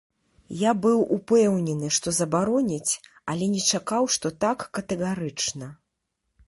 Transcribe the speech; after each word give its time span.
Я 0.59 0.71
быў 0.85 1.03
упэўнены, 1.17 1.87
што 1.97 2.07
забароняць, 2.21 2.93
але 3.35 3.45
не 3.55 3.61
чакаў, 3.75 4.03
што 4.17 4.27
так 4.47 4.59
катэгарычна. 4.79 5.65